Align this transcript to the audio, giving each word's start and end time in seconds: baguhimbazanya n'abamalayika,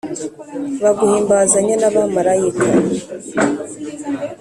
baguhimbazanya 0.83 1.75
n'abamalayika, 1.77 2.65